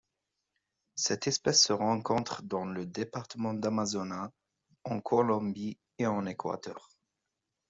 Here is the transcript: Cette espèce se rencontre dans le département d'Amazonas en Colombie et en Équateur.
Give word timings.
Cette 0.95 1.27
espèce 1.27 1.61
se 1.61 1.73
rencontre 1.73 2.41
dans 2.41 2.65
le 2.65 2.87
département 2.87 3.53
d'Amazonas 3.53 4.31
en 4.83 4.99
Colombie 4.99 5.77
et 5.99 6.07
en 6.07 6.25
Équateur. 6.25 6.89